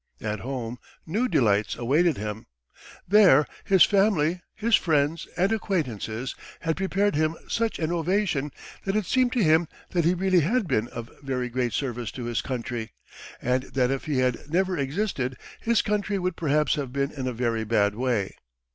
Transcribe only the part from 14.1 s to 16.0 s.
had never existed his